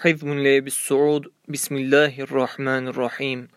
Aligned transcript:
حفظ 0.00 0.24
لأبي 0.24 0.66
السعود 0.66 1.26
بسم 1.48 1.76
الله 1.76 2.20
الرحمن 2.20 2.88
الرحيم. 2.88 3.48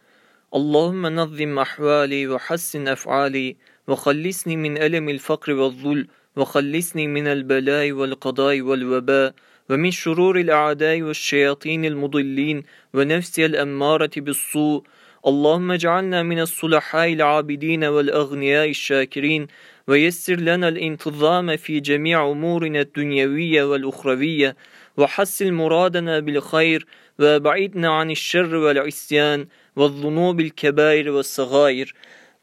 اللهم 0.56 1.08
نظم 1.08 1.60
أحوالي 1.60 2.28
وحسن 2.28 2.88
أفعالي 2.88 3.58
وخلصني 3.88 4.56
من 4.56 4.78
ألم 4.78 5.10
الفقر 5.10 5.54
والذل 5.54 6.08
وخلصني 6.36 7.08
من 7.08 7.28
البلاء 7.28 7.92
والقضاء 7.92 8.62
والوباء 8.62 9.34
ومن 9.70 9.92
شرور 9.92 10.40
الأعداء 10.40 11.02
والشياطين 11.02 11.86
المضلين 11.86 12.64
ونفسي 12.94 13.46
الأمارة 13.46 14.12
بالسوء. 14.18 14.84
اللهم 15.28 15.72
اجعلنا 15.72 16.24
من 16.24 16.40
الصلحاء 16.40 17.14
العابدين 17.14 17.84
والأغنياء 17.84 18.70
الشاكرين 18.70 19.48
ويسر 19.88 20.36
لنا 20.36 20.68
الانتظام 20.68 21.58
في 21.58 21.80
جميع 21.80 22.32
أمورنا 22.32 22.82
الدنيوية 22.82 23.64
والأخروية. 23.64 24.56
وحسن 24.98 25.54
مرادنا 25.54 26.20
بالخير 26.20 26.86
وبعدنا 27.20 27.90
عن 27.90 28.12
الشر 28.12 28.56
والعصيان 28.56 29.48
والذنوب 29.76 30.40
الكبائر 30.40 31.10
والصغائر. 31.10 31.94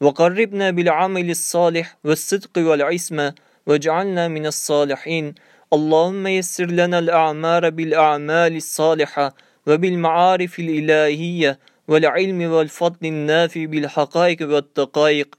وقربنا 0.01 0.71
بالعمل 0.71 1.29
الصالح 1.29 1.97
والصدق 2.03 2.57
والعصمة 2.57 3.33
واجعلنا 3.67 4.27
من 4.27 4.45
الصالحين. 4.45 5.35
اللهم 5.73 6.27
يسر 6.27 6.65
لنا 6.65 6.99
الأعمار 6.99 7.69
بالأعمال 7.69 8.55
الصالحة 8.55 9.35
وبالمعارف 9.67 10.59
الإلهية 10.59 11.59
والعلم 11.87 12.41
والفضل 12.41 13.07
النافي 13.07 13.67
بالحقائق 13.67 14.37
والدقائق. 14.41 15.35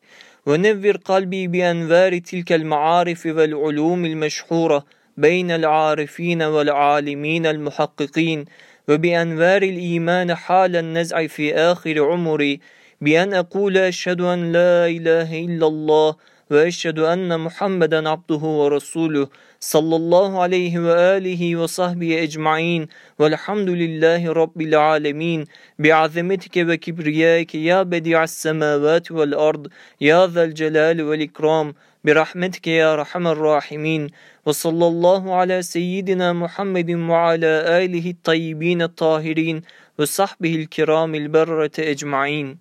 ونور 0.47 0.97
قلبي 0.97 1.47
بأنوار 1.47 2.19
تلك 2.19 2.53
المعارف 2.53 3.27
والعلوم 3.27 4.05
المشحورة 4.05 4.84
بين 5.20 5.51
العارفين 5.51 6.42
والعالمين 6.42 7.47
المحققين 7.47 8.45
وبأنوار 8.88 9.62
الإيمان 9.62 10.34
حال 10.34 10.77
النزع 10.77 11.27
في 11.27 11.55
آخر 11.55 12.05
عمري 12.05 12.61
بأن 13.00 13.34
أقول 13.34 13.78
أشهد 13.78 14.20
أن 14.20 14.53
لا 14.53 14.86
إله 14.86 15.39
إلا 15.45 15.67
الله 15.67 16.17
وأشهد 16.51 16.98
أن 16.98 17.41
محمدا 17.41 18.09
عبده 18.09 18.37
ورسوله 18.37 19.29
صلى 19.61 19.97
الله 19.97 20.43
عليه 20.43 20.79
وآله 20.79 21.57
وصحبه 21.57 22.23
أجمعين 22.23 22.89
والحمد 23.19 23.69
لله 23.70 24.33
رب 24.33 24.61
العالمين. 24.61 25.45
بعظمتك 25.79 26.57
وكبريائك 26.57 27.55
يا 27.55 27.83
بديع 27.83 28.25
السماوات 28.25 29.12
والأرض 29.12 29.67
يا 30.01 30.27
ذا 30.27 30.45
الجلال 30.45 31.03
والإكرام. 31.03 31.75
برحمتك 32.05 32.67
يا 32.67 32.97
رحم 32.97 33.27
الراحمين. 33.27 34.07
وصلى 34.47 34.87
الله 34.87 35.35
على 35.35 35.62
سيدنا 35.62 36.33
محمد 36.33 36.91
وعلى 36.91 37.53
آله 37.85 38.11
الطيبين 38.11 38.83
الطاهرين 38.83 39.62
وصحبه 39.98 40.55
الكرام 40.55 41.14
البرة 41.14 41.77
أجمعين. 41.79 42.59